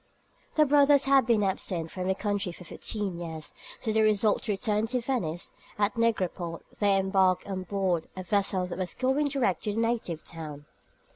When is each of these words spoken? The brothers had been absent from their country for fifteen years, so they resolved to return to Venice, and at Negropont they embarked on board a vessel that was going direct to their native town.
The 0.55 0.65
brothers 0.65 1.05
had 1.05 1.27
been 1.27 1.43
absent 1.43 1.91
from 1.91 2.05
their 2.07 2.15
country 2.15 2.51
for 2.51 2.63
fifteen 2.63 3.19
years, 3.19 3.53
so 3.79 3.91
they 3.91 4.01
resolved 4.01 4.45
to 4.45 4.51
return 4.51 4.87
to 4.87 4.99
Venice, 4.99 5.51
and 5.77 5.85
at 5.93 5.95
Negropont 5.95 6.63
they 6.79 6.97
embarked 6.97 7.45
on 7.45 7.61
board 7.65 8.07
a 8.17 8.23
vessel 8.23 8.65
that 8.65 8.79
was 8.79 8.95
going 8.95 9.27
direct 9.27 9.61
to 9.65 9.73
their 9.73 9.79
native 9.79 10.23
town. 10.23 10.65